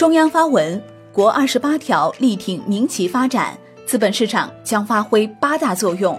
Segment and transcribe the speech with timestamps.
[0.00, 3.52] 中央发文，国二十八条力挺民企发展，
[3.84, 6.18] 资本市场将发挥八大作用。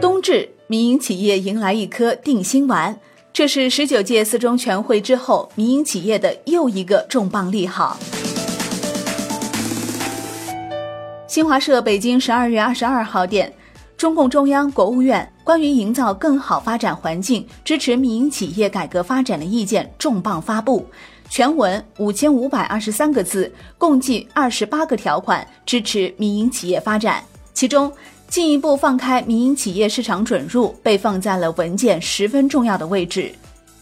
[0.00, 2.96] 冬至，民营企业迎来一颗定心丸，
[3.32, 7.98] 这是十九届四中全会之后民营企业的又一个重磅利好。
[11.26, 13.52] 新华社北京十二月二十二号电，
[13.96, 20.86] 中共中央、国务院关于营造更好发展环境、支持民营企业改革发展的意见重磅发布。
[21.28, 27.22] 全文五千五百二十三个字，共计二十八个条款，支持民营企业发展。
[27.52, 27.92] 其中，
[28.28, 33.32] 进一步放开民营企业市场准入被放在了文件十分重要的位置。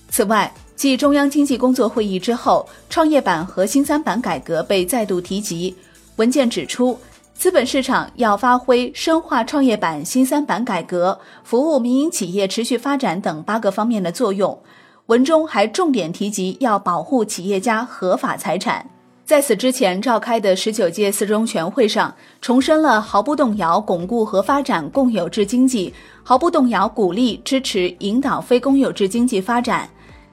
[0.08, 5.74] 此外，继中央经济工作会议之后，创业板和新三板改革被再度提及。
[6.16, 6.98] 文件指出，
[7.34, 14.56] 资本市场要发挥深化创业板、新三板改革、服务民营企业持续发展等八个方面的作用。
[15.06, 18.88] 文中还重点提及要保护企业家合法财产。
[19.26, 29.86] 在此之前召开的十九届四中全会上，重申了毫不动摇巩固和发展共有制经济，毫不动摇鼓励支持引导非公有制经济发展。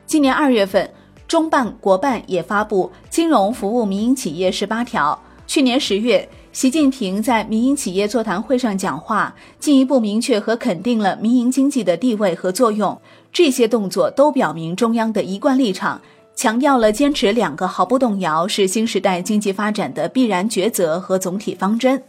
[0.05, 0.89] 今年二月份，
[1.28, 5.17] 中办国办也发布《金融服务民营企业十八条》。
[5.47, 12.97] 去年十月，习近平在民营企业座谈会上讲话，进一步明确和肯定了民营经济的地位和作用。
[13.34, 16.02] 这些动作都表明中央的一贯立场，
[16.36, 22.02] 强调了坚持两个毫不动摇是新时代经济发展的必然抉择和总体方针。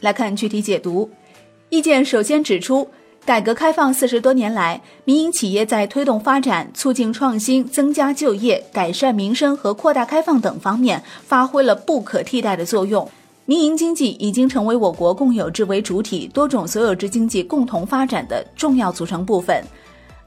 [0.00, 1.10] 来看具体解读，
[1.70, 2.88] 意见首先指出，
[3.24, 13.08] 改革开放四十多年来，民营企业在推动发展、促进创新、增加就业、改善民生和扩大开放等方面发挥了不可替代的作用。
[13.46, 19.64] 民营经济已经成为我国共有制为主体、多种所有制经济共同发展的重要组成部分。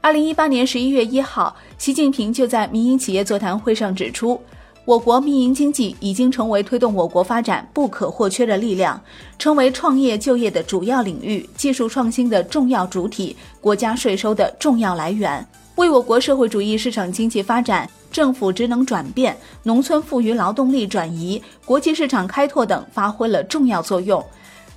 [0.06, 4.40] 二零一八年十一月一号，习近平就在民营企业座谈会上指出，
[4.84, 9.02] 我国民营经济已经成为推动我国发展不可或缺的力量，
[9.36, 15.44] 成为创业就业的主要领域、技术创新的重要主体、国家税收的重要来源，
[15.74, 24.24] 为我国社会主义市场经济发展、政府职能转变、农村富余劳动力转移、国际市场开拓等发挥了重要作用。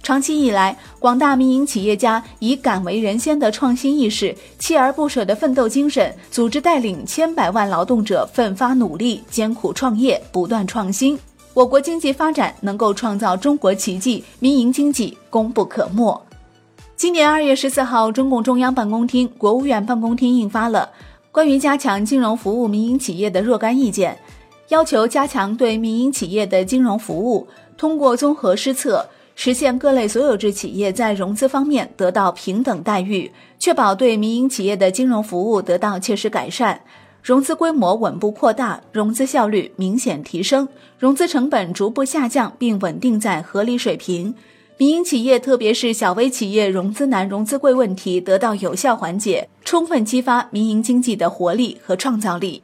[0.02, 11.20] 长期以来，广大民营企业家以敢为人先的创新意识、锲而不舍的奋斗精神，组织带领千百万劳动者奋发努力、艰苦创业、不断创新，
[11.54, 16.20] 我国经济发展能够创造中国奇迹，民营经济功不可没。
[16.96, 20.90] 今年二月十四号，中共中央办公厅、国务院办公厅印发了
[21.32, 24.18] 《关于加强金融服务民营企业的若干意见》，
[24.70, 29.06] 要求加强对民营企业的金融服务，通过综合施策。
[29.42, 36.78] 实现各类所有制企业在融资方面得到平等待遇，确保对民营企业的金融服务得到切实改善，
[37.24, 40.68] 融资规模稳步扩大，融资效率明显提升，
[40.98, 44.36] 融资成本逐步下降并稳定在合理水平，
[44.76, 52.62] 民营企业特别是小微企业融资难、融资贵问题得到有效缓解，充分激发民营经济的活力和创造力。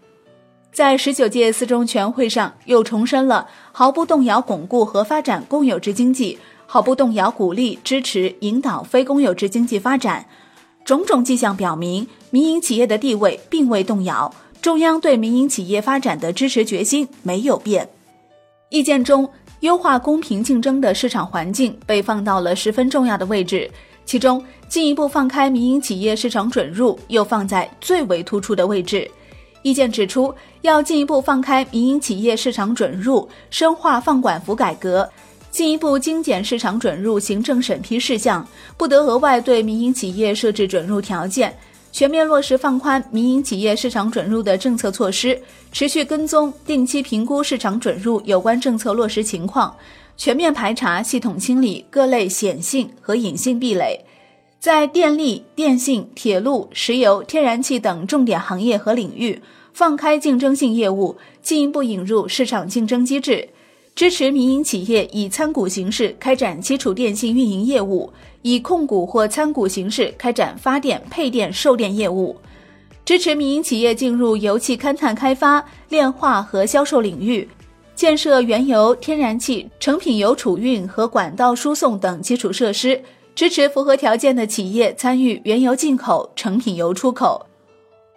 [0.73, 6.37] 在十九届四中全会上，又重申了毫不动摇巩固和发展公有制经济。
[6.65, 10.25] 毫不动摇鼓励、支持、引导非公有制经济发展，
[10.83, 17.87] 种种迹象表明，民营企业的地位并未动摇，中央对民营企业发展的支持决心没有变。
[18.69, 19.29] 意见中，
[19.61, 23.69] 优化公平竞争的市场环境被放到了十分重要的位置，
[24.05, 29.09] 其中进一步放开民营企业市场准入又放在最为突出的位置。
[29.61, 35.09] 意见指出，要进一步放开民营企业市场准入，深化放管服改革。
[35.55, 38.45] 进一步精简市场准入行政审批事项，
[38.75, 41.57] 不得额外对民营企业设置准入条件，
[41.93, 49.73] 全面落实放宽民营企业市场准入的政策措施，持续跟踪、定期评估市场准入有关政策落实情况，
[50.17, 54.01] 全面排查、系统清理各类显性和隐性壁垒，
[54.59, 63.47] 在电力、电信、铁路、石油、天然气等重点行业和领域放开竞争性业务，进一步引入市场竞争机制。
[63.95, 68.11] 支持民营企业以参股形式开展基础电信运营业务，
[68.41, 72.35] 以控股或参股形式开展发电、配电、售电业务；
[73.05, 77.47] 支持民营企业进入油气勘探开发、炼化和销售领域，
[77.95, 82.99] 建设原油、天然气、成品油储运和管道输送等基础设施；
[83.33, 87.45] 支持符合条件的企业参与原油进口、成品油出口。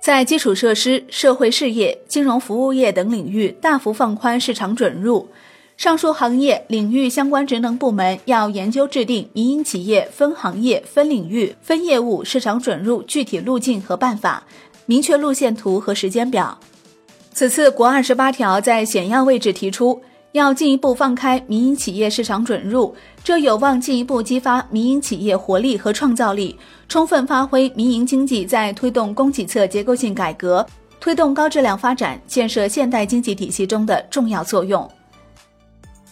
[0.00, 5.28] 在基础设施、社会事业、金融服务业等领域大幅放宽市场准入。
[5.78, 14.42] 上述行业领域相关职能部门要研究制定民营企业分行业、分领域、分业务市场准入具体路径和办法，
[14.86, 16.58] 明确路线图和时间表。
[17.32, 20.02] 此次国二十八条在显要位置提出，
[20.32, 22.92] 要进一步放开民营企业市场准入，
[23.22, 26.58] 这有望进一步激发民营企业活力和创造力，
[26.88, 30.66] 充分发挥民营经济在推动供给侧结构性改革、
[30.98, 34.90] 推动高质量发展、建设现代经济体系中的重要作用。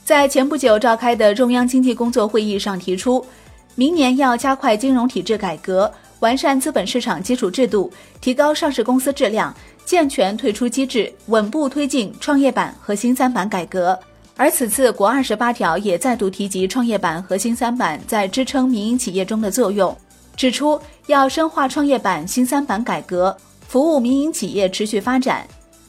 [0.06, 3.26] 在前不久召开的中央经济工作会议上提出，
[3.74, 9.52] 明年要加快金融体制改革，完善资本市场基础制度，提高上市公司质量。
[9.84, 13.98] 健全退出机制，稳步推进创业板和新三板改革。
[14.36, 19.96] 而此次国二十八条也再度提及创业板和新三板在支撑民营企业中的作用，
[20.36, 23.36] 指出要深化创业板、新三板改革，
[23.66, 25.44] 服务民营企业持续发展。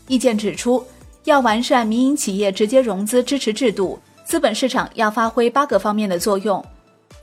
[0.07, 0.83] 意见指出，
[1.25, 6.61] 要完善民营企业直接融资支持制度，资本市场要发挥八个方面的作用：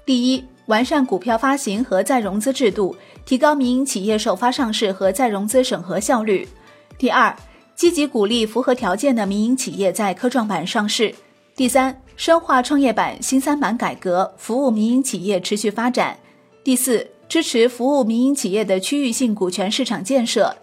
[0.06, 2.96] 第一，完善股票发行和再融资制度，
[3.26, 6.48] 提高民营企业首发上市和再融资审核效率。
[6.96, 7.36] 第二，
[7.76, 11.14] 积极鼓励符合条件的民营企业在科创板上市。
[11.54, 16.16] 第三，深化创业板、新三板改革，服务民营企业持续发展。
[16.64, 20.56] 第四，支持服务民营企业的区域性股权市场建设。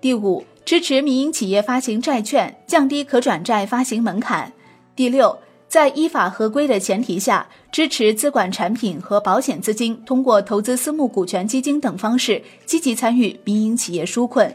[0.00, 4.52] 第五，支持民营企业发行债券，降低可转债发行门槛。
[4.94, 5.36] 第六，
[5.68, 14.54] 在依法合规的前提下，支持资管产品和保险资金通过投资私募股权基金等方式，积极参与民营企业纾困。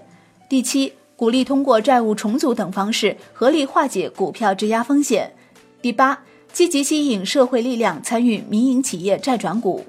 [0.50, 0.94] 第七。
[1.16, 5.32] 鼓励通过债务重组等方式合理化解股票质押风险。
[5.80, 6.20] 第八，
[6.52, 9.86] 积极吸引社会力量参与民营企业债转股。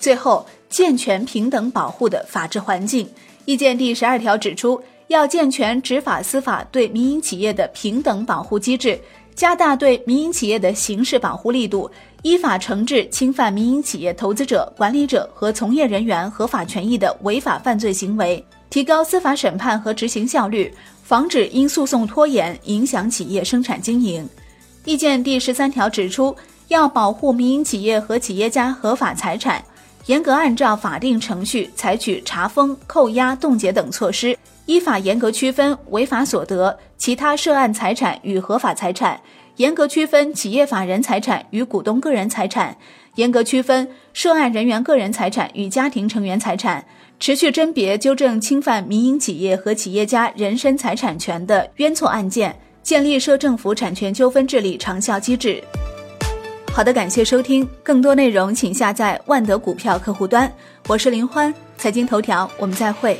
[0.00, 3.08] 最后，健全平等保护的法治环境。
[3.46, 9.00] 意见第十二条指出，要健全执法司法对民营企业的平等保护机制，
[9.34, 11.90] 加大对民营企业的刑事保护力度，
[12.22, 18.44] 依法惩治侵犯民营企业投资者、管理者和从业人员合法权益的违法犯罪行为。
[18.70, 24.26] 提高司法审判和执行效率，防止因诉讼拖延影响企业生产经营。
[24.84, 26.34] 意见第十三条指出，
[26.68, 29.62] 要保护民营企业和企业家合法财产，
[30.06, 39.20] 严格按照法定程序采取查封、扣押、冻结等措施，依法严格区分违法所得、其他涉案财产与合法财产，
[39.56, 42.76] 严格区分企业法人财产与股东个人财产，
[43.16, 46.84] 严格区分涉案人员个人财产与家庭成员财产。
[47.18, 55.62] 持续甄别纠正侵犯民营企业和企业家人身财产权的冤错案件，建立涉政府产权纠纷治理长效机制。
[56.72, 60.52] 好的，感谢收听，更多内容请下载万德股票客户端。
[60.88, 63.16] 我是林欢，财经头条，我们再会。